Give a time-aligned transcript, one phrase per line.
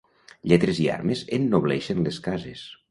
[0.51, 2.69] Lletres i armes ennobleixen les cases.